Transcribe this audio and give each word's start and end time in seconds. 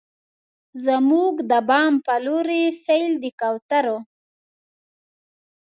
زموږ 0.85 1.33
د 1.49 1.51
بام 1.69 1.93
په 2.05 2.15
لورې، 2.25 2.63
سیل 2.83 3.11
د 3.23 3.25
کوترو 3.39 3.97